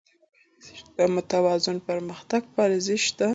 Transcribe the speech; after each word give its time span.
د 0.97 0.97
متوازن 1.13 1.77
پرمختګ 1.87 2.41
پالیسي 2.55 2.97
شته؟ 3.05 3.27